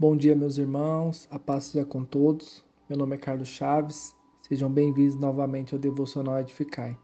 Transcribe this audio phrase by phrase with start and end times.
[0.00, 2.64] Bom dia, meus irmãos, a paz seja com todos.
[2.88, 6.96] Meu nome é Carlos Chaves, sejam bem-vindos novamente ao Devocional Edificai.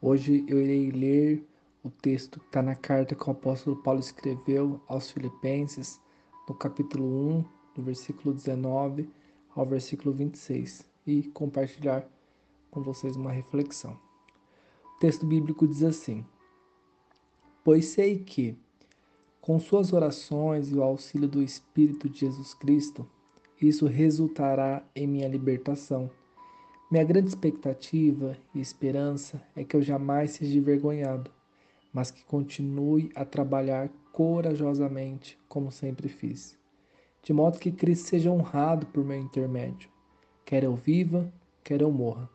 [0.00, 1.44] Hoje eu irei ler
[1.82, 6.00] o texto que está na carta que o apóstolo Paulo escreveu aos Filipenses,
[6.48, 7.04] no capítulo
[7.38, 7.44] 1,
[7.74, 9.10] do versículo 19
[9.56, 12.08] ao versículo 26, e compartilhar
[12.70, 13.98] com vocês uma reflexão.
[14.84, 16.24] O texto bíblico diz assim:
[17.64, 18.56] Pois sei que,
[19.44, 23.06] com suas orações e o auxílio do Espírito de Jesus Cristo,
[23.60, 26.10] isso resultará em minha libertação.
[26.90, 31.30] Minha grande expectativa e esperança é que eu jamais seja envergonhado,
[31.92, 36.58] mas que continue a trabalhar corajosamente, como sempre fiz,
[37.22, 39.90] de modo que Cristo seja honrado por meu intermédio,
[40.46, 41.30] quer eu viva,
[41.62, 42.30] quer eu morra.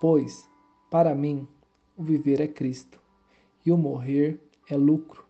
[0.00, 0.44] Pois,
[0.90, 1.46] para mim,
[1.96, 3.00] o viver é Cristo
[3.64, 5.29] e o morrer é lucro.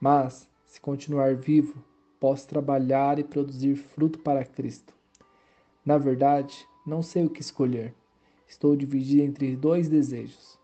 [0.00, 1.82] Mas, se continuar vivo,
[2.20, 4.94] posso trabalhar e produzir fruto para Cristo.
[5.84, 7.94] Na verdade, não sei o que escolher.
[8.46, 10.58] Estou dividido entre dois desejos.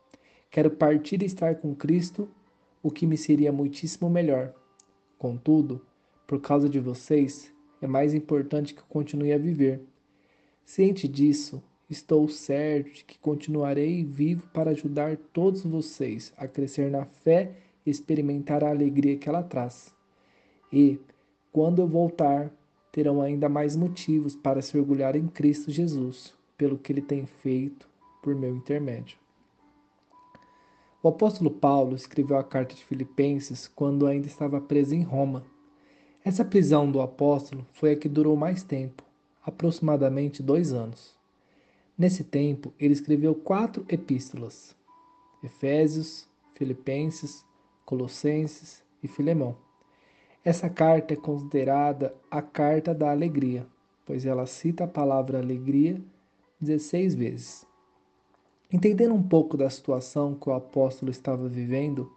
[0.51, 2.29] Quero partir e estar com Cristo,
[2.83, 4.53] o que me seria muitíssimo melhor.
[5.19, 5.81] Contudo,
[6.27, 9.81] por causa de vocês, é mais importante que eu continue a viver.
[10.65, 17.05] Ciente disso, estou certo de que continuarei vivo para ajudar todos vocês a crescer na
[17.05, 17.57] fé
[17.91, 19.93] experimentar a alegria que ela traz.
[20.73, 20.99] E,
[21.53, 22.51] quando eu voltar,
[22.91, 27.89] terão ainda mais motivos para se orgulhar em Cristo Jesus, pelo que ele tem feito
[28.23, 29.19] por meu intermédio.
[31.03, 35.45] O apóstolo Paulo escreveu a carta de Filipenses quando ainda estava preso em Roma.
[36.25, 39.03] Essa prisão do apóstolo foi a que durou mais tempo,
[39.45, 41.17] aproximadamente dois anos.
[41.99, 44.77] Nesse tempo, ele escreveu quatro epístolas:
[45.43, 47.45] Efésios, Filipenses,
[47.85, 49.57] Colossenses e Filemão.
[50.45, 53.67] Essa carta é considerada a carta da alegria,
[54.05, 56.03] pois ela cita a palavra alegria
[56.61, 57.67] 16 vezes.
[58.73, 62.11] Entendendo um pouco da situação que o apóstolo estava vivendo,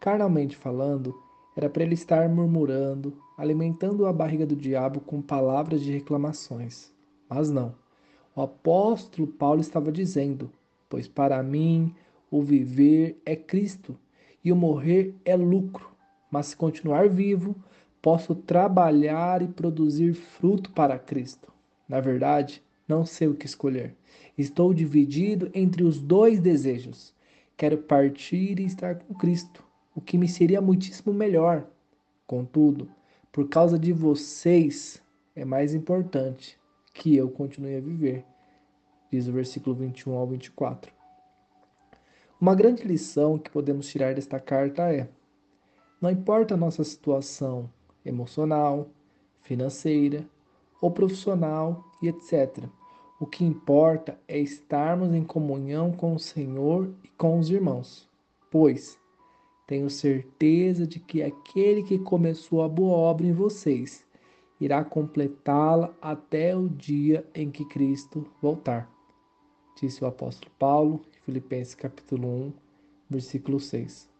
[0.00, 1.14] carnalmente falando,
[1.56, 6.92] era para ele estar murmurando, alimentando a barriga do diabo com palavras de reclamações.
[7.28, 7.74] Mas não.
[8.34, 10.50] O apóstolo Paulo estava dizendo:
[10.88, 11.94] Pois para mim
[12.30, 13.96] o viver é Cristo
[14.44, 15.90] e o morrer é lucro.
[16.30, 17.54] Mas se continuar vivo,
[18.00, 21.52] posso trabalhar e produzir fruto para Cristo.
[21.88, 23.94] Na verdade, não sei o que escolher.
[24.36, 27.14] Estou dividido entre os dois desejos.
[27.56, 29.62] Quero partir e estar com Cristo,
[29.94, 31.66] o que me seria muitíssimo melhor.
[32.26, 32.90] Contudo,
[33.30, 35.02] por causa de vocês,
[35.36, 36.58] é mais importante
[36.94, 38.24] que eu continue a viver.
[39.10, 41.01] Diz o versículo 21 ao 24.
[42.42, 45.08] Uma grande lição que podemos tirar desta carta é:
[46.00, 47.70] não importa a nossa situação
[48.04, 48.88] emocional,
[49.42, 50.28] financeira
[50.80, 52.64] ou profissional e etc.
[53.20, 58.08] O que importa é estarmos em comunhão com o Senhor e com os irmãos,
[58.50, 58.98] pois
[59.64, 64.04] tenho certeza de que aquele que começou a boa obra em vocês
[64.60, 68.90] irá completá-la até o dia em que Cristo voltar.
[69.80, 72.52] Disse o apóstolo Paulo Filipenses capítulo 1,
[73.08, 74.10] versículo 6.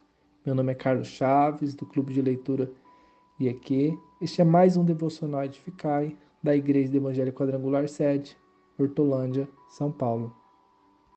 [0.47, 2.71] Meu nome é Carlos Chaves, do Clube de Leitura
[3.41, 3.99] IEQ.
[4.21, 8.37] Este é mais um Devocional Edificai, da Igreja do Evangelho Quadrangular Sede,
[8.79, 10.33] Hortolândia, São Paulo.